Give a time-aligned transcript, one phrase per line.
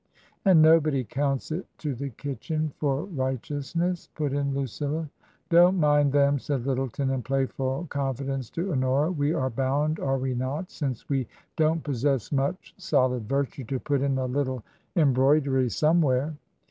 [0.45, 5.07] •And nobody counts it to the kitchen for righteous n^s,* put in Ludlla.
[5.51, 5.77] ^DcMit
[6.09, 10.71] imnd Aem,^ said Lj'ttleton, in pla^^ful c<Mifi dencc to Hc^oia;we are bound, are we not,
[10.71, 14.63] since wc doa\ petssess much solid virtue, to put in a little
[14.95, 16.33] em hffmdenr soanewhere